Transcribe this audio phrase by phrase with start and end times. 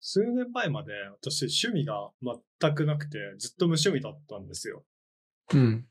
[0.00, 2.10] 数年前まで私趣味が
[2.60, 4.84] 全くなくて、ずっと無趣味だったんですよ。
[5.52, 5.86] うん。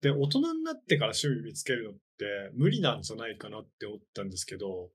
[0.00, 4.90] で、大人になってから趣味見つけるのって無理なんじゃないかなって思ったんですけど、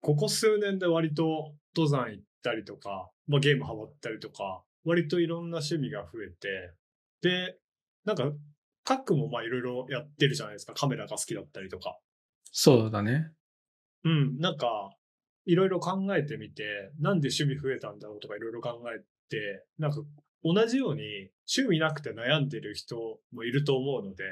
[0.00, 6.72] ここ数年で割と登山行ったりとか、まあ、ゲームハマったりとか、割といろんな趣味が増えて、
[7.20, 7.58] で、
[8.04, 8.32] なんか、
[8.84, 10.74] カックもまあいろいろやってるじゃないですか。
[10.74, 11.96] カメラが好きだったりとか。
[12.50, 13.30] そうだね。
[14.04, 14.90] うん、なんか、
[15.44, 19.98] いろいろ考えてみて、なんで趣味増えたんだろうとかいろいろ考えて、なんか
[20.44, 22.96] 同じように趣味なくて悩んでる人
[23.32, 24.24] もいると思うので、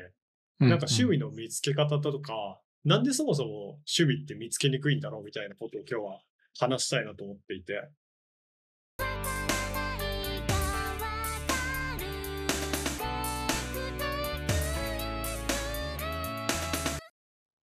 [0.60, 6.20] うなんか趣味の見つけ方とか、なんでそもそも趣味って見つけにくいんだろうみたいなことを今日は
[6.58, 7.90] 話したいなと思っていて。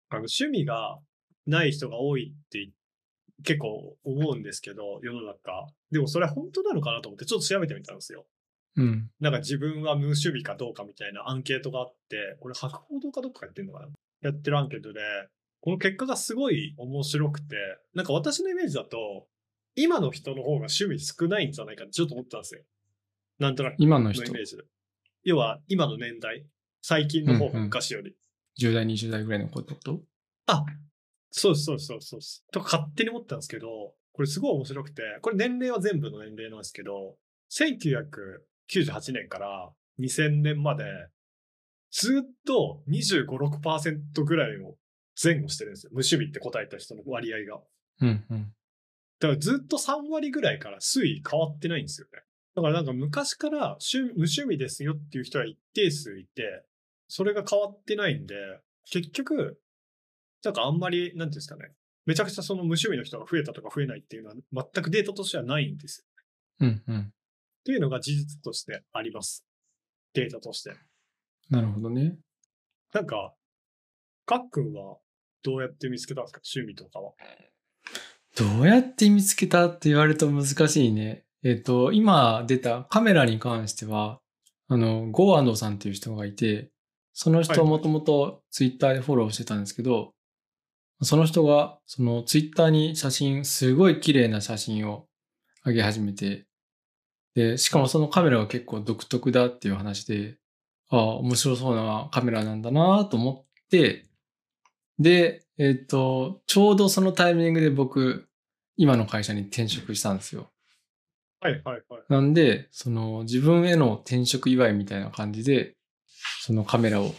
[0.09, 0.99] あの趣味が
[1.45, 2.69] ない人が多いって
[3.43, 5.67] 結構思うんですけど、世の中。
[5.91, 8.25] でもそれは本当なのかなと思ってちょっと調べてみたんですよ。
[8.75, 9.09] うん。
[9.19, 13.87] なんか自分は無趣味かどうかみたいなアンケートがあって、これ博報堂かどっかやってるのかな？
[14.21, 14.99] やってるアンケートで、
[15.61, 17.55] この結果がすごい面白くて、
[17.93, 19.27] なんか私のイメージだと、
[19.75, 22.61] 今の人の方が趣味少ないんじゃないかってちょっと思ったんですよ。
[23.39, 24.23] なんとなく今の人？
[24.23, 24.63] のイ、メージで。
[25.23, 26.45] 要は今の年代、
[26.81, 28.15] 最近の方が昔より。
[28.59, 29.99] 10代、20代ぐらいの子ってこと？
[30.47, 30.65] あ、
[31.31, 32.19] そうそうそうそう。
[32.51, 37.15] とか勝手に思ったんですけど、これすごい面白くて、これ年齢は全部の年齢なんですけど、
[37.51, 39.69] 1998年から
[39.99, 40.85] 2000年まで、
[41.91, 44.75] ずっと25、6%ぐらいを
[45.21, 45.91] 前後してるんですよ。
[45.91, 47.61] 無趣味って答えた人の割合が。
[48.01, 48.53] うんうん。
[49.19, 52.21] だからずっと3割ぐらいから推移変わってないんですよね。
[52.55, 56.63] だからなんか昔から趣無趣味ですよっていう人は一定数いて、
[57.07, 58.35] それが変わってないんで、
[58.89, 59.59] 結局、
[60.43, 61.71] なんかあんまり、なんていうんですかね、
[62.05, 64.35] めちゃくちゃその無趣味の人が増えたとか増えないっていうのは
[64.73, 66.05] 全くデータとしてはないんです
[66.59, 66.67] よ。
[66.67, 66.99] うんうん。
[67.01, 67.09] っ
[67.65, 69.45] ていうのが事実としてあります。
[70.13, 70.73] データとして。
[71.49, 72.17] なるほどね。
[72.93, 73.33] なんか、
[74.25, 74.97] かっくんは
[75.43, 76.41] どうやって見つけたんですか？
[76.55, 77.13] 趣味とかは。
[78.37, 81.25] どうやって見つけたって言われると難しいね。
[81.43, 84.19] えっ、と、今出たカメラに関しては、
[84.69, 86.71] あの、ゴーアンドさんっていう人がいて、
[87.13, 90.13] その人はいはもともとツイッターでフォローしてたんですけど、
[91.01, 95.07] その人が、そのツイッターに写真、すごい綺麗な写真を
[95.65, 96.45] 上げ始めて、
[97.35, 100.37] で、しかもそのカメラが結構独特だっていう話で、
[100.89, 104.05] ああ、面白そうなカメラなんだなと思って、
[104.97, 108.27] で、えっ、と、ちょうどそのタイミングで僕、
[108.75, 110.49] 今の会社に転職したんですよ。
[111.39, 112.01] はいはいはい。
[112.09, 115.75] なんで、その自分への転職祝いみたいな感じで、
[116.41, 117.13] そのカメラを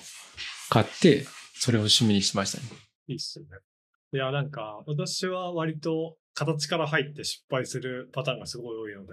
[0.70, 1.24] 買って、
[1.54, 2.64] それを趣味にしましたね。
[3.06, 3.50] いいっすよね。
[4.12, 9.12] いや、なんか、私は割と形から入って失敗するパターンがすごい多いので、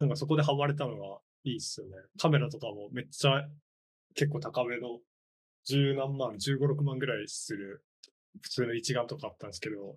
[0.00, 1.92] なんかそこでハマれたのがいいっすよね。
[2.18, 3.44] カメラとかもめっちゃ
[4.14, 5.00] 結構高めの
[5.64, 7.84] 十何万、十五六万ぐらいする
[8.40, 9.96] 普通の一眼とかあったんですけど、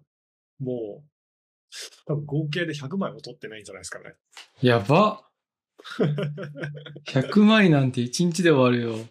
[0.60, 1.04] もう、
[2.06, 4.16] 多分合計で100枚も撮ってないんじゃないですかね。
[4.62, 5.22] やば
[7.08, 8.98] !100 枚なんて1日で終わるよ。
[8.98, 9.08] い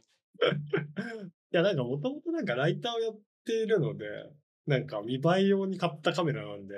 [1.51, 4.07] や、なんかもともとなんかライターをやっているので、
[4.67, 6.75] なんか見栄え用に買ったカメラなんで、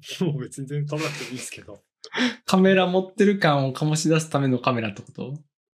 [0.24, 1.82] もう別に全然撮らなくていいですけど。
[2.46, 5.34] カメラ持ってる感を醸し出すためのカメラってこと？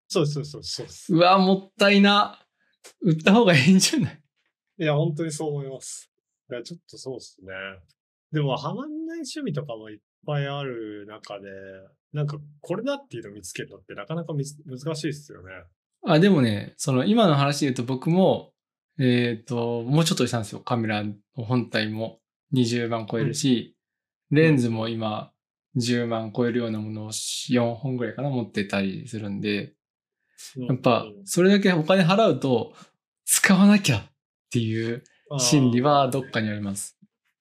[0.09, 0.87] そうそうそうそう。
[1.17, 2.39] うわ、もったいな。
[3.01, 4.23] 売った方がいいんじゃない？
[4.79, 6.11] いや、本当にそう思います。
[6.51, 7.53] いや、ちょっとそうですね。
[8.33, 11.49] でも、ハマんない趣味とかもいっぱいある中で、
[12.13, 15.51] なんか、これだっていうのを見つけるのってなかなか難しいですよね。
[16.05, 18.53] あ、でもね、その今の話で言うと僕も、
[18.99, 20.61] えっ、と、もうちょっとしたんですよ。
[20.61, 22.21] カメラの本体も
[22.55, 23.77] 20万超えるし、
[24.31, 25.33] レンズも今
[25.77, 29.73] 10万超えるようなものを4本ぐらいかな持ってたりするんで、
[30.57, 32.75] やっぱうんそれだけお金払うと
[33.25, 34.03] 使わなきゃっ
[34.51, 35.05] ていう
[35.39, 36.99] 心理はどっかにあります。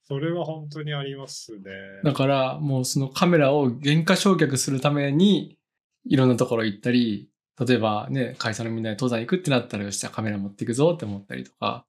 [0.07, 1.61] それは本当にありますね。
[2.03, 5.57] だからもうそのカメラを原価償却するために
[6.05, 7.30] いろんなところ行ったり、
[7.65, 11.85] 例えばね、会社のみんなで登山行くってなったらよし、じゃあカメラ持っていくぞって思ったりとか、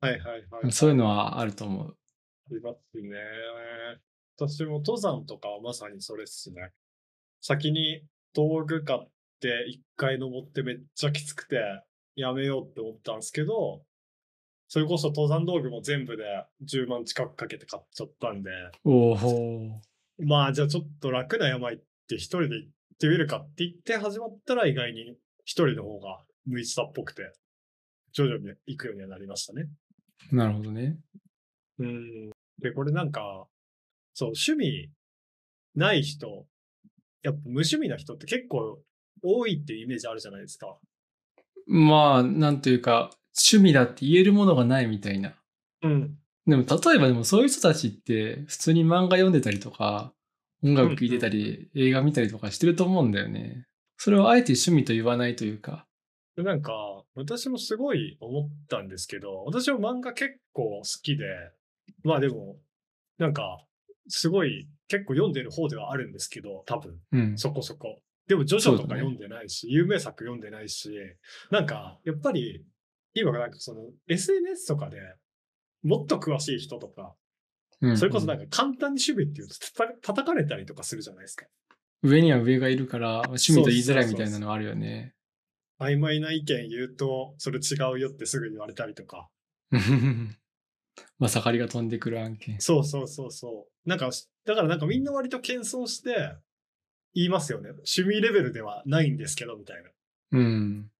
[0.00, 0.20] はいはい
[0.50, 0.72] はい。
[0.72, 1.88] そういうのはあると思う。
[1.88, 3.18] ありますね。
[4.38, 6.70] 私も登山とかはまさにそれっすね。
[7.40, 8.02] 先に
[8.34, 9.08] 道具買っ
[9.40, 11.56] て一回登ってめっちゃきつくて
[12.16, 13.82] やめようって思ったんですけど、
[14.68, 16.24] それこそ登山道具も全部で
[16.64, 18.50] 10万近くかけて買っちゃったんで、
[18.84, 19.82] おお。
[20.24, 27.32] まあじゃあちょっと楽な山行って一人で行ってみるかって言って始まったら意外に一人の方が向いてたっぽくて、
[28.12, 29.68] 徐々に行くようにはなりましたね。
[30.32, 30.98] なるほどね。
[31.78, 32.30] うん。
[32.58, 33.46] で、これなんか、
[34.14, 34.90] そう、趣味
[35.74, 36.46] ない人、
[37.22, 38.80] やっぱ無趣味な人って結構
[39.22, 40.76] 多いっていうイメージあるじゃないですか。
[41.66, 45.34] まあ、なんというか、趣味だって言えるものがないみたいな。
[45.82, 46.18] うん。
[46.46, 50.12] でも、例えばでもそういう人たちって、普通に漫画読んでたりとか、
[50.62, 53.66] 音楽聴いてたり、映画見たりとかしてると思うんだよね。
[53.96, 55.86] それをあえて趣味と言わないというか。
[56.36, 56.72] でなんか、
[57.14, 61.24] 私もすごい思ったんですけど、私も漫画結構好きで、
[62.04, 62.56] まあでも、
[63.18, 63.64] なんか、
[64.08, 66.98] すごい結構読んでる方ではあるんですけど、多分。
[67.12, 67.38] うん。
[67.38, 68.00] そこそこ。
[68.28, 70.90] でも、ジョジョとか読んでないし、有名作読んでないし、
[71.50, 72.64] なんか、やっぱり、
[73.14, 74.98] 今なんかその、SNS とかで
[75.82, 77.14] もっと詳しい人とか、
[77.80, 79.54] うんそれこそなんか簡単に趣味って言うと
[80.02, 81.46] 叩かれたりとかするじゃないですか。
[82.02, 85.14] 上には上がいるから、趣味と言いづらいみたいなのあるよね。
[85.80, 89.28] 曖昧な意見言うと、それ違うよってすぐ言われたりとか。
[91.18, 92.60] まさかりが飛んでくる案件。
[92.60, 93.88] そうそうそうそう。
[93.88, 94.10] なんか、
[94.44, 96.34] だからなんかみんな割と謙遜して
[97.14, 97.70] 言いますよね。
[97.70, 99.90] 趣味レベルではないんですけど、みたいな。
[100.32, 100.90] うん。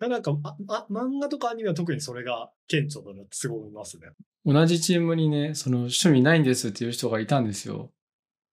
[0.00, 4.08] なんかああ、漫画とかアニメは特にそれが顕著だなってすごい思いますね。
[4.44, 7.90] 同じチームにね、その趣味ないんですっていう人がいたんですよ。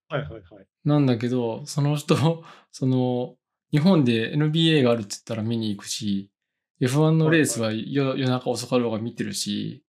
[0.08, 0.42] はいはいはい。
[0.84, 2.16] なんだけど、その人、
[2.72, 3.36] その、
[3.70, 6.30] 日本で NBA があるって言ったら見に行くし、
[6.80, 9.84] F1 のレースは夜夜中遅かろうが見てるし、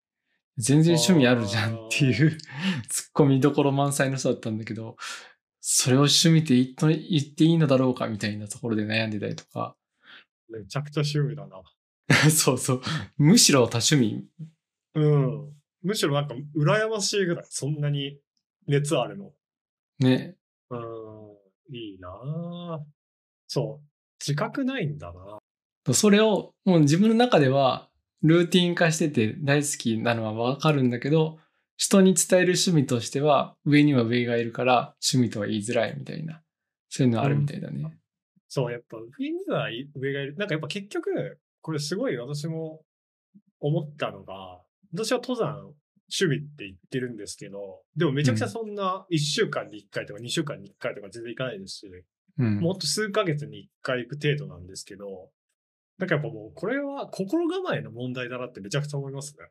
[0.57, 2.37] 全然趣味あるじゃんっていう
[2.89, 4.97] ツッコミどころ満載の人だったんだけど、
[5.59, 9.75] それを趣味って言っていいのだろうかみたいなところで悩んでたりとか。
[10.59, 11.61] めちゃくちゃ趣味だな。
[12.29, 12.81] そうそう。
[13.17, 14.25] むしろ多趣味。
[14.95, 15.53] うん。
[15.81, 18.19] むしろなんか羨ましいぐらい、そんなに
[18.67, 19.31] 熱あるの。
[19.99, 20.35] ね。
[20.69, 20.79] うん。
[21.75, 22.79] いいなぁ
[23.47, 23.87] そう。
[24.19, 25.39] 自覚ないんだな
[25.93, 27.89] それをもう自分の中では
[28.21, 31.39] ルーティン化してて大好きなのはわかるんだけど、
[31.75, 36.41] 人に伝える趣味としては上には上がいるから趣味とは言いづらいみたいな。
[36.89, 37.97] そういうのあるみたいだね。
[38.53, 40.35] そう、やっぱ上には上がいる。
[40.35, 42.81] なんかやっぱ結局、これすごい私も
[43.59, 44.61] 思ったのが、
[44.93, 45.73] 私は登山
[46.07, 51.87] 趣味って言ってるんですけど、でもめちゃくちゃそんな1週間に1回とか2週間に1回とか全然行かないですし、
[52.37, 52.59] うん。
[52.59, 55.31] もっと数ヶ月に1回行く程度なんですけど、
[55.97, 59.47] なんかやっぱもうこれは心構えの問題だなってめちゃくちゃ思いますね。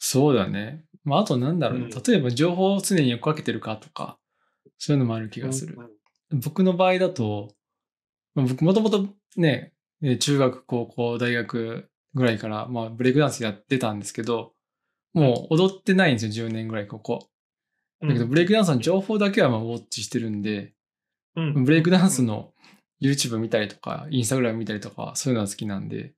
[0.00, 0.82] そうだね。
[1.04, 1.84] まあ、あとなんだろうね。
[1.84, 4.18] うん例えば情報を常に追っかけてるかとか、
[4.76, 5.76] そういうのもある気がする。
[5.78, 5.88] うん
[6.32, 7.59] 僕の場合だと、まあ
[8.34, 9.72] 僕もともとね、
[10.02, 14.52] えー中学、高校、大学ぐらいから、まあ、ブレイクダンスやってたんですけど、
[15.12, 17.28] もう踊ってないんですよ、10年ぐらいここ。
[18.00, 20.72] だけど、ブレイクダンスの情報だけはまあウォッチしてるんで、
[21.36, 22.52] うんブレイクダンスの
[23.00, 26.14] YouTube 見たりとか、インスタグラム見たりとか、そういうのは好きなんで、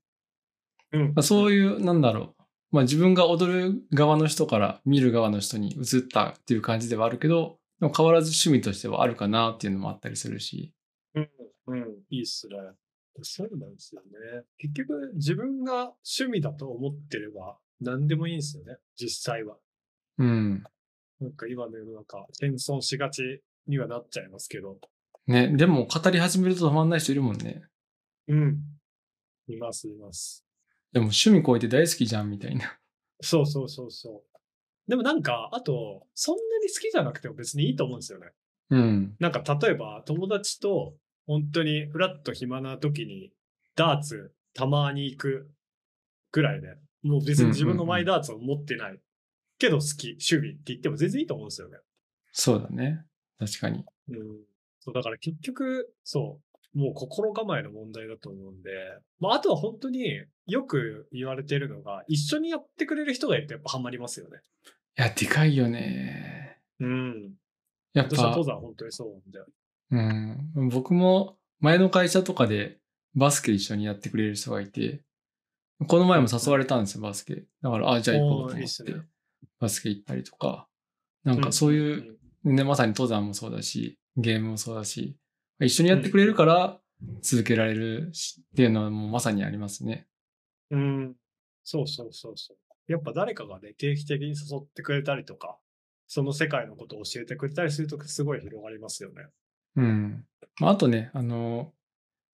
[0.93, 2.43] うんまあ、そういう、なんだろう。
[2.71, 10.73] まあ自分が踊る側の人から見る側の人に移ったっていう感じではあるけど、変わらず趣味としてはあるかなっていうのもあったりするし。
[11.67, 12.57] うん、うん、いいっすね。
[13.23, 14.45] そうなんですよね。
[14.59, 19.57] 結局、自分が趣味だと思ってれば何でもいいんですよね、実際は。
[20.19, 20.63] うん。
[21.21, 24.79] なんか今の世の中、謙遜しがちにはなっちゃいますけど。
[25.27, 27.63] ね、でも語り始めると止まんない人いるもんね。
[28.29, 28.59] うん。
[29.47, 30.45] います、います。
[30.93, 32.79] でも趣味超えて大好きじゃんみたいな。
[33.21, 34.91] そうそうそうそう。
[34.91, 38.33] でもなんか、あと、そんなに好きじゃなくても別にいいと思うんですよね。
[38.71, 39.17] うん。
[39.21, 40.95] なんか例えば友達と
[41.27, 43.33] 本当にフラッと暇な時に
[43.77, 45.51] ダーツたまに行く
[46.31, 49.01] ぐらいで、もう別に自分のマイダーツを持ってない。
[49.59, 51.79] けど好き、趣味って言っても全然いいと思うんですよね。
[52.33, 53.05] そうだね。
[53.39, 53.85] 確かに。
[54.09, 54.17] うん。
[54.81, 56.41] そう、だから結局、そ
[56.75, 58.71] う、もう心構えの問題だと思うんで、
[59.21, 64.39] まああとは本当によく言われてるのが、一緒にやってくれる人がいるとやっぱハマりますよね。
[64.99, 66.59] いや、でかいよね。
[66.81, 67.35] うん。
[67.93, 69.47] やっぱ私は登、山本当にそうなんだよ。
[69.93, 70.69] うん。
[70.71, 72.79] 僕も前の会社とかで
[73.15, 75.03] バスケ一緒にやってくれる人がいて、
[75.87, 77.45] この前も誘われたんですよ、バスケ。
[77.63, 78.95] だから、あ、じゃあ行こうと思って、
[79.61, 80.67] バスケ行ったりとか、
[81.25, 85.17] なんかそういう、ね、まさに登山もそうだし、ゲームもそうだし、
[85.61, 86.81] 一緒にやってくれるから
[87.21, 90.07] 続けられるしっていうのはもうまさにありますね。
[90.71, 91.15] うん。
[91.65, 92.57] そうそうそうそう。
[92.93, 95.59] やっぱ誰かがね、定期的に誘ってくれたりとか、
[96.09, 99.27] その世界のことを教えてくれたりするとすごい広がりますよね。
[99.77, 100.25] うん。
[100.61, 101.73] まあ、あとね、あの、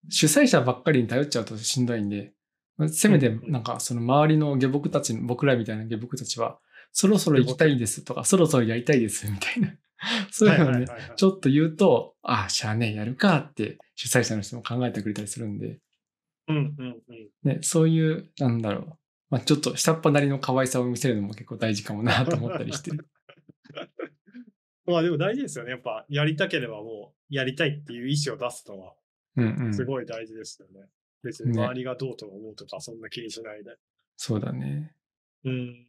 [0.09, 2.33] 主催者ばっかりに頼っちゃうとしんどいんで、
[2.77, 6.59] まあせめてなんかその周りの下僕たち、僕らみたいな下僕たちは、
[6.91, 9.73] そろそろ行きたいですとか、そろそろやりたいですみたいな。
[10.31, 15.79] そういうのをね、ちょっと言うと、ああ、しゃあねえ、やるかって主催者の人も考えてくれたりするんで、
[16.47, 17.29] うんうんうん。
[17.43, 18.97] ね、そういう、なんだろう、
[19.29, 23.07] まあ、ちょっと下っ端なりの可愛さを見せるのも結構大事かもなと思ったりしてる。
[24.89, 25.71] まあでも大事ですよね。
[25.71, 28.93] やっぱやりたければもやりたいっていう意思を出すのは、
[29.37, 29.73] うんうん。
[29.73, 30.87] すごい大事ですよね。
[31.23, 33.75] 別にね周りがどうと思うとか、そんな気にしないで。
[34.17, 34.93] そうだね。
[35.45, 35.87] うん。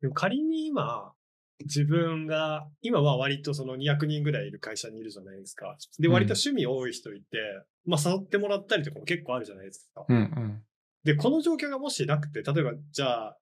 [0.00, 1.12] でも仮に今、
[1.60, 5.76] 自分が、今は割とその200人ぐらいいる会社にいるじゃないですか。
[5.98, 7.38] で、うん割と趣味多い人いて、
[7.84, 10.04] まあ誘ってもらったりとかも結構あるじゃないですか。
[10.08, 10.62] うんうん。
[11.04, 13.36] で、この状況がもしなくて、例えば、じゃあ、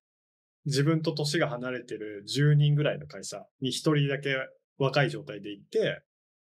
[0.66, 4.34] 自分と年が離れてる10人ぐらいの会社に1人だけ
[4.78, 6.02] 若い状態でいて、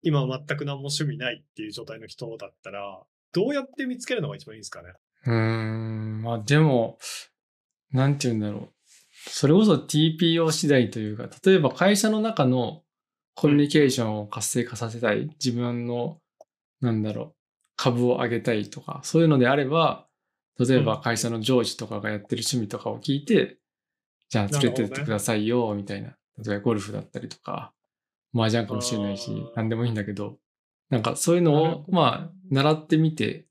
[0.01, 3.01] 今は全く何も趣味ないっていう状態の人だったら、
[3.31, 4.93] どうやって見つけるのが一番いいんですかね？
[5.25, 6.21] うーん。
[6.21, 6.97] まあでも、
[7.91, 8.69] なんて言うんだろう。
[9.29, 12.83] それこそ TPO 次第というか、例えば会社の中の
[13.35, 15.29] コミュニケーションを活性化させたい。
[15.43, 16.19] 自分の、
[16.81, 17.35] なんだろう、
[17.77, 20.07] 株を上げたいとか、そういうのであれば、
[20.59, 23.57] 例えば会社の上司とかがやってる趣味とかを聞いて、
[24.29, 26.09] じゃあ連れてってくださいよ、みたいな。
[26.37, 27.73] 例えばゴルフだったりとか、
[28.33, 30.37] 麻雀かもしれないし何でもいいんだけど、
[30.89, 33.45] なんかそういうのをまあ、習ってみて、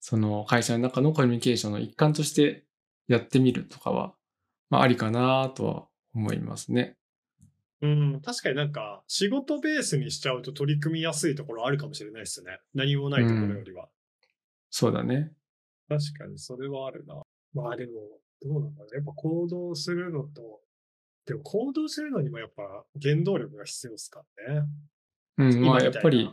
[0.00, 2.64] その会社の中のコミュニケーションの一環として
[3.08, 4.14] やってみるとかは、
[4.70, 6.96] まあありかなとは思いますね。
[7.82, 12.58] うん、確かになんか、仕事ベースにしちゃうと取り組みやすいところあるかもしれないですね。
[12.74, 13.88] 何もないところよりは。
[14.68, 15.32] そうだね。
[15.88, 17.22] 確かに、それはあるな。
[17.54, 17.92] まあでも、
[18.42, 18.94] どうなんだろう。
[18.94, 20.60] やっぱ行動するのと、
[21.30, 22.62] でも行動するのにもやっぱ
[23.00, 24.66] 原動力が必要ですからね。
[25.38, 26.28] うん、まあやっぱり、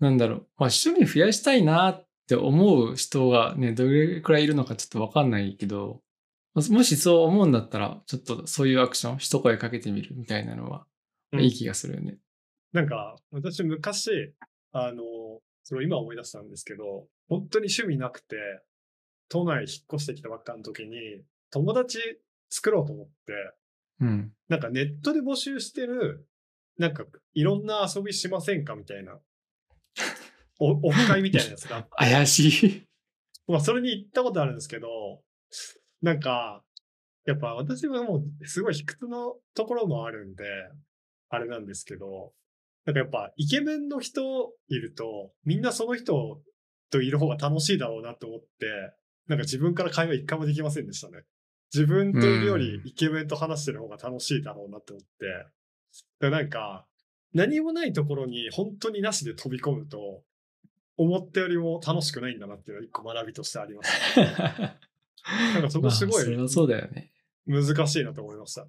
[0.00, 6.00] なんだろう、まあ趣味増やしたいなって思う人がね、どれくらいいるのかちょっとわかんないけど、
[6.54, 10.84] ももしそう思うんだったら、ちょっとそういうアクション、一声かけてみるみたいなのは、
[11.32, 12.18] うんいい気がするよね。
[12.72, 14.34] なんか、私昔、
[14.72, 15.04] あの、
[15.62, 18.36] それを今思い出したんですけど、本当に趣味なくて、
[19.28, 21.98] 都内引っ越してきたばっかの時に、友達
[22.52, 23.32] 作ろうと思って、
[24.00, 24.32] うん。
[24.48, 26.26] なんかネットで募集してる、
[26.78, 29.18] なんかいろんな遊びしませんかみたいな、
[30.58, 32.86] お、オフ会みたいなやつが怪しい。
[33.46, 34.88] まあそれに行ったことあるんですけど、
[36.00, 36.62] なんか、
[37.24, 40.44] やっぱ私はもうすごい卑屈のところもあるんで、
[41.28, 42.32] あれなんですけど、
[42.84, 46.42] なんかやっぱイケメンの人いると、みんなその人
[46.90, 48.46] といる方が楽しいだろうなと思って、
[49.28, 51.22] なんか自分から会話一回もできませんでしたね。
[51.74, 55.08] 自分といるよりうんイケメンと話してる方が楽しいだろうなって思って、
[56.20, 56.86] だからなんか、
[57.32, 60.22] 何もないところに本当になしで飛び込むと、
[60.96, 64.20] 思ったよりも楽しくないんだなっていうのが一個学びとしてあります。
[64.20, 67.12] なんかそこすごいまあそれはそうだよね。
[67.46, 68.66] 難しいなと思いました。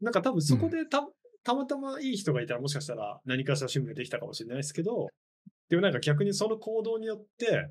[0.00, 1.06] なんか多分そこでた,、
[1.44, 5.08] たまたまいい人がいたらもしかしたら何かしら趣味ができたかもしれないですけど、
[5.68, 7.68] でもなんか逆にその行動によって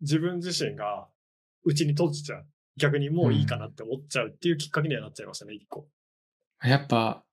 [0.00, 1.08] 自分自身が
[1.64, 2.46] うちに閉じちゃう。
[2.76, 5.86] 逆にもういいかなって思っちゃうっていうきっかけにはなっちゃいましたね、一個。
[6.62, 7.24] やっぱ、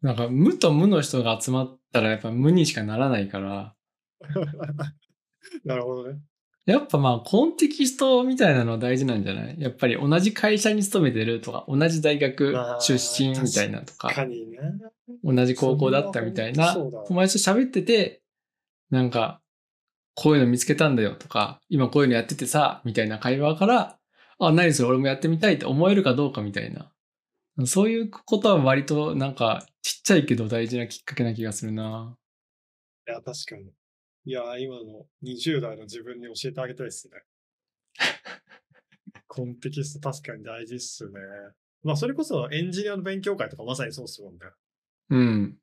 [0.00, 3.74] なんか無と無の人が集まったらやっぱ無にしかならないから、
[5.64, 6.18] なるほどね。
[6.64, 9.60] やっぱまあコンテキストみたいなのは大事なんじゃない？
[9.60, 14.58] やっぱり同じ会社に勤めてるとか、同じ大学まあ出身みたいなとか、確かにね。
[15.24, 18.22] 同じ高校だったみたいな友達と喋ってて、
[18.90, 19.40] なんか、
[20.14, 23.98] こういうの見つけたんだよとか、今こういうのやっててさ、みたいな会話から、
[24.48, 26.92] あ、何それ俺もやってみたいって思えるかどうかみたいな。
[27.66, 32.16] そういうことは割となんかちっちゃいけど大事なきっかけな気がするな。
[33.06, 33.72] いや、確かに。
[34.24, 37.22] いや、今の20代の自分に教えてあげたいですね。
[39.26, 41.12] コンテキスト確かに大事っすね。
[41.82, 44.40] まあ、それこそエンジニアの勉強会とかまさにそうっすもんね。
[45.10, 45.58] うん。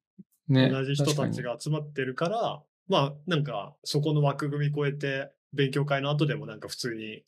[0.49, 0.69] ね。
[0.69, 7.23] 同じ人たちが集まってるから、まあ、なんか、そこの枠組み超えて、勉強会の後でもなんか普通に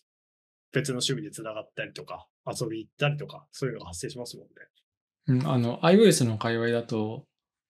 [0.73, 4.51] 別の趣味で繋がったりとか、遊び行ったりとか、そういうのが発生しますもんね。
[5.27, 7.25] にうん、あの、iOS の界隈だと、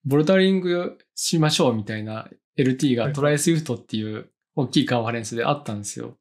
[0.05, 2.27] ボルダリングしましょうみたいな
[2.58, 3.34] LT が try!
[3.34, 6.17] Swift っていう大きいカンファレンスであったんですよ。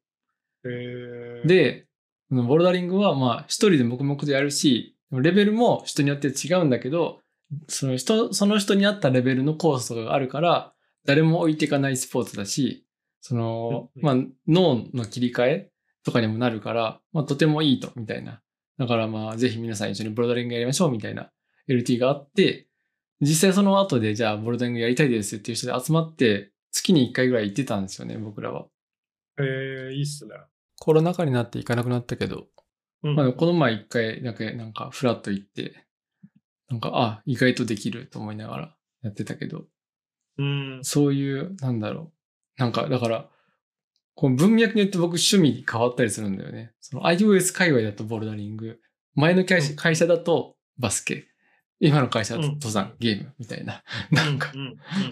[0.65, 1.87] へー、で、
[2.29, 7.19] ボルダリングはまあ一人で黙々とやるし、レベルも人によって違うんだけど、
[7.67, 10.73] その人、その人に合ったレベルのコースとかがあるから、
[11.05, 12.85] 誰も置いていかないスポーツだし、
[13.19, 14.15] その、うんまあ
[14.47, 15.70] 脳の切り替え
[16.03, 18.41] とかにもなるから、まあとてもいいと、みたいな。
[18.77, 21.31] だからまあぜひ皆さん一緒にボルダリングやりましょう、みたいな
[21.69, 22.67] LT があって、
[23.21, 28.65] 実際その後でじゃあボルダリングやりたいですっていう人で集まって、月に1回ぐらい行ってたんですよね、僕らは。
[29.37, 30.35] えー、いいっすね。
[30.79, 32.47] コロナ禍になって行かなくなったけど、
[33.03, 35.85] うんまあ、この前一回だけなんかフラッと行って、
[36.69, 39.65] なんか、あ、意外とできると思いながらやってたけど、
[40.37, 40.79] うん。
[40.83, 42.13] そういう、なんだろ
[42.57, 42.61] う。
[42.61, 43.29] なんか、だから、
[44.15, 46.73] この文脈によって僕趣味変わったりするんだよね。
[46.79, 48.79] その iOS 界隈だとボルダリング、
[49.15, 51.27] 前の会社うん会社だとバスケ、
[51.79, 53.83] 今の会社だとうん登山、ゲームみたいな。
[54.11, 54.51] なんか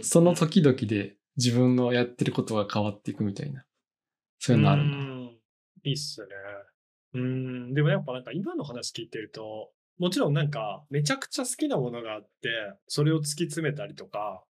[0.02, 3.66] その時々で自分のやってることが変わっていくみたいな。
[4.40, 4.98] そういうのあるな。
[4.98, 5.40] うん
[5.84, 6.28] いいっすね。
[7.14, 12.50] うん、でもやっぱなんか今の話聞いてると、もちろんなんかめちゃくちゃ好きなものがあって、
[12.88, 14.44] それを突き詰めたりとか、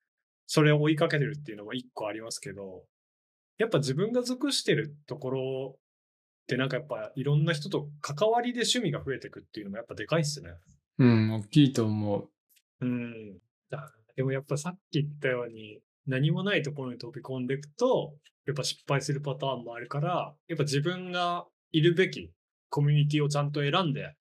[0.47, 2.85] それを追いかけてるっていうのも一個ありますけど、
[3.59, 10.51] やっぱ自分が属してるところってなんかやっぱいろんな人と関わりで趣味が増えていくっていうのもやっぱでかいっすね。
[10.99, 12.29] うん、大きいと思う。
[12.81, 13.39] うん。
[13.71, 18.15] だでもやっぱさっき言ったように、何もないところに飛び込んでいくと、
[18.47, 22.31] やっぱ失敗するパターンもあるから、やっぱ自分がいるべき
[22.71, 24.15] コミュニティをちゃんと選んで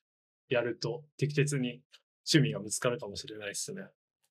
[0.50, 1.82] やると、適切に
[2.28, 3.84] 趣味が見つかるかもしれないですね。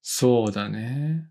[0.03, 1.31] そうだね。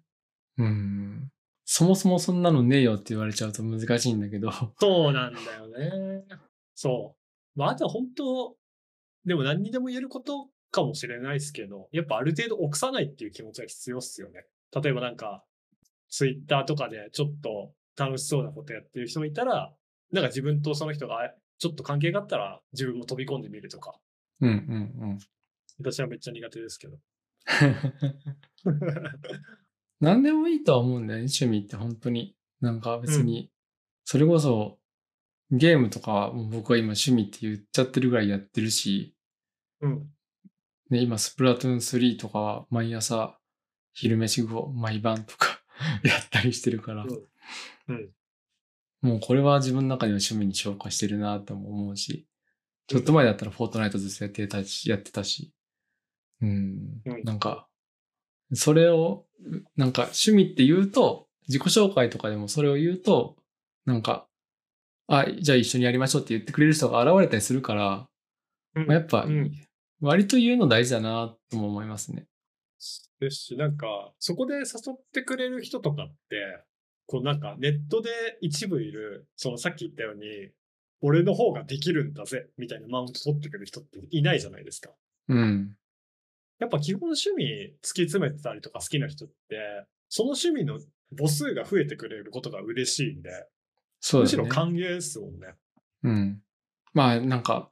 [0.57, 1.29] うん。
[1.65, 4.51] そもそもそんなのねえよって言われちゃうと難しいんだけど。
[4.79, 6.23] そうなんだよね。
[6.75, 7.15] そ
[7.55, 7.59] う。
[7.59, 8.55] まあ、あとは本当、
[9.25, 14.43] でも何にでも言えることかもしれないですけど、やっぱある程度臆さないっていう気持ちは必要っすよね。
[14.75, 15.43] 例えばなんか、
[16.09, 19.73] ツイッターとかでちょっと楽しそうなことやってる人がいたら、
[20.11, 23.95] なんか自分とその人がちょっと関係があったら自分も飛び込んでみるとか。
[24.41, 24.51] うんう
[25.05, 25.19] ん
[25.79, 26.97] 私はめっちゃ苦手ですけど。
[30.01, 30.07] うん。
[30.07, 32.35] 何でもいいとは思うんだよね、趣味って本当に。
[32.61, 33.51] なんか別に、
[34.05, 34.79] それこそ、
[35.51, 39.15] ゲームとかも僕は今趣味って言っちゃってるぐらいやってるし、
[39.81, 40.09] うん。
[40.89, 43.37] ね、今スプラトゥーン3とかは毎朝
[43.93, 45.61] 昼飯後毎晩とか
[46.03, 48.09] やったりしてるから、うんうん
[49.01, 52.25] もうこれは自分の中では趣味に消化してるなとも思うし、
[52.87, 55.51] ちょっと前だったらフォートナイトずっとやってたし、やってたし、
[56.41, 57.67] うん、うんなんか、
[58.53, 59.25] それを、
[59.75, 63.35] なんか趣味って言うと、自己紹介とかでもそれを言うと、
[63.85, 64.27] なんか、
[65.07, 68.07] あ、じゃあ一緒にやりましょうって言ってくれる人が現れたりするから、
[68.75, 69.51] うんまあ、やっぱ、うん
[70.01, 72.25] 割と言うの大事だなとも思いますね。
[73.21, 76.65] ですし、なんか、そこで誘ってくれる人とかって、
[77.05, 78.09] こうなんかネットで
[78.41, 80.49] 一部いる、そのさっき言ったように、
[81.01, 84.91] 俺の方ができるんだぜ、みたいなマウント取ってくる人っていないじゃないですか。
[85.29, 85.77] うん。
[86.63, 87.45] やっぱ基本趣味
[87.81, 89.35] 突き詰めてたりとか好きな人って、
[90.07, 90.79] その趣味の
[91.17, 93.35] 母数が増えてくれることが嬉しいんで、む
[94.01, 94.49] しろそうだね。
[94.49, 95.55] 歓迎ですもんね。
[96.03, 96.41] うん。
[96.93, 97.69] まあなんか、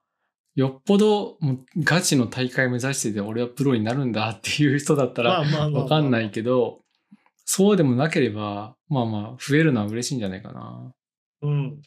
[0.55, 6.81] よっぽどもうガチの大会目指してて俺はプロになるんだっていう人だったらわかんないけど、
[7.45, 10.91] そうでもなければ、まあまあ増えるのは嬉しいんじゃないかな。
[11.43, 11.81] うん。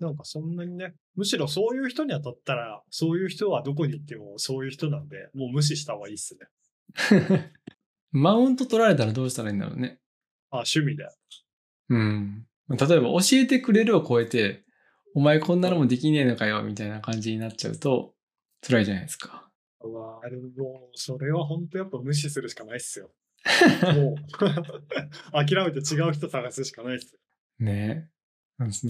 [0.00, 6.48] なんかそんなにね、むしろそういう人に当たったら、そういう人はどこに行ってもそういう人なんで、もう無視した方がいいっすね。
[8.12, 9.98] マウント取られたらどうしたらいいんだろうね。
[10.50, 11.08] あ、趣味で。
[11.88, 12.46] うん。
[12.68, 14.64] 例えば教えてくれるを超えて、
[15.14, 18.14] お前こんなのもできねえのかよ、みたいな感じになっちゃうと、
[18.66, 19.50] 辛いじゃないですか。
[19.80, 23.10] うわあれもう、それは本当やっぱ無視するしかないっすよ。
[23.94, 24.16] もう、
[25.32, 27.20] 諦めて違う人探すしかないっすよ。
[27.60, 28.08] ね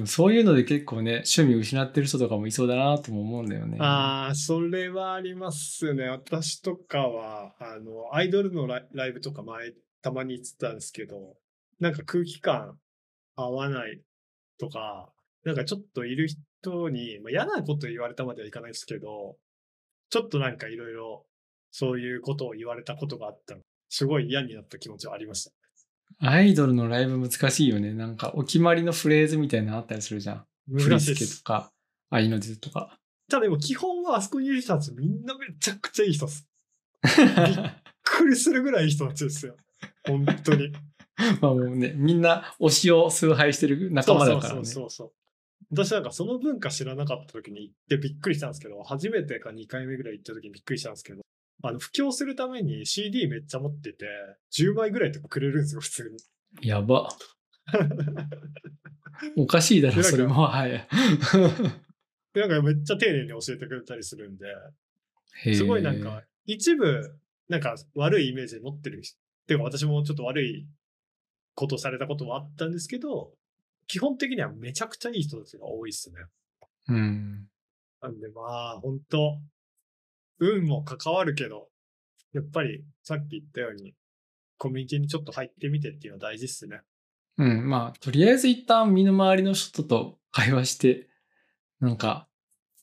[0.07, 3.79] そういうので結構ね、趣味失ってる人とかもいそうだなとも思うんだよね。
[3.81, 6.09] ああ、それはありますね。
[6.09, 9.73] 私とかは、あの、アイドルのライライブとか前、
[10.03, 11.37] たまに行ってたんですけど、
[11.81, 12.79] なんか空気感
[13.37, 14.03] 合わない
[14.59, 15.11] とか、
[15.45, 19.37] なんかちょっといる人に、まあ、嫌なこと言われたまではいかないですけど、
[20.11, 21.25] ちょっとなんかいろいろ
[21.71, 23.63] そういうことを言われたことがあったの。
[23.89, 25.53] すごい嫌になった気持ちはありました。
[26.19, 27.93] アイドルのライブ難しいよね。
[27.93, 30.45] なんかお決まりのフレーズみたいなのあったりするじゃん。
[30.73, 31.45] 振り難しいです付けと。
[31.45, 31.73] か、
[32.11, 32.99] 愛の手とか。
[33.29, 36.49] ただでも基本はあそこにいる人たちみんなめちゃくちゃいい人です。
[37.05, 37.73] びっ
[38.03, 39.57] くりするぐらいいい人たちですよ。
[40.07, 40.73] 本当に。
[41.41, 44.57] まあもうね、みんな推しを崇拝してる仲間だからね。
[44.57, 45.13] そうそうそうそう。
[45.71, 51.23] 私なんかその文化知らなかった時に行ってびっくりしたんですけど、初めてか2回目ぐらい行った時にびっくりしたんですけど、
[51.67, 54.07] あの、布教するために CD めっちゃ持ってて、
[54.53, 56.15] 10枚ぐらいとかくれるんですよ、普通
[56.61, 56.69] に。
[56.69, 57.09] やば。
[59.37, 60.47] おかしいだろ、それも。
[60.47, 60.87] はい。
[62.35, 64.45] で、なんかめっちゃ丁寧に教えてくれたりするんで、
[65.55, 70.67] すごいなんか、一部、なんか悪いイメージ持ってる人、ていうか私もちょっと悪い
[71.55, 73.33] ことされたこともあったんですけど、
[73.87, 76.17] 基本的にはめちゃくちゃいい人たちが多いですね。
[76.89, 77.49] うん。
[78.03, 78.43] なんでま
[78.77, 79.39] あ、本当
[80.39, 81.69] 運も関わるけど、
[82.33, 83.95] やっぱりさっき言ったように、
[84.59, 86.81] コミュニティにちょっと入ってみてっていうのは大事っすね。
[87.39, 87.69] うん。
[87.69, 91.09] まあ、とりあえず一旦身の回りの人と会話して、
[91.81, 92.29] なんか、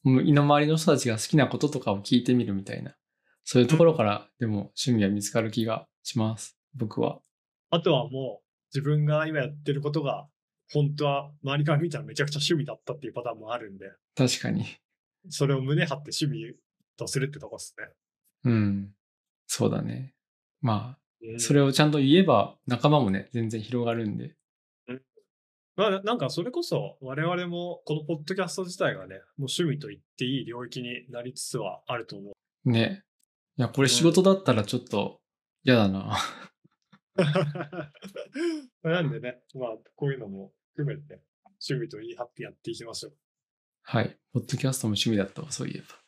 [0.04, 2.96] 身の回りの人たちが好きなこととかを聞いてみるみたいな。
[3.44, 6.58] そういうところから、でも趣味は見つかる気がします。
[6.76, 7.20] 僕は。
[7.70, 10.28] あとはもう、自分が今やってることが、
[10.72, 14.66] 本当は周りから見たらめちゃくちゃ趣味だったっていうパターンもあるんで、確かに。
[15.30, 16.56] それを胸張って趣味
[17.02, 17.88] とするってとこっすね。
[18.46, 18.92] うん。
[19.48, 20.14] そうだね。
[20.62, 24.36] まうんあ、それをちゃんと言えば仲間もね、全然広がるんで。
[24.88, 25.02] うん
[25.76, 32.32] まあ、なんかそれこそ我々もこのポッドキャスト自体がね、もう趣味と言っていい領域になりつつはあると思
[32.66, 32.70] う。
[32.70, 33.04] ね。
[33.58, 35.20] いや、これ仕事だったらちょっと
[35.64, 36.18] 嫌だな。
[38.84, 41.22] なんでね、まあ、こういうのも含めて、
[41.68, 43.14] 趣味と言い張ってやっていきましょう。
[43.84, 44.18] はい。
[44.34, 46.00] ポッドキャストも趣味だったわ、そういえば。